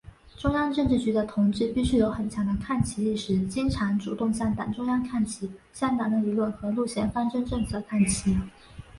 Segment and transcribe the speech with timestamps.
[0.35, 8.35] 中央政治局的同志必须有很强的看齐意识，经常、主动向党中央看齐，向党的理论和路线方针政策看齐。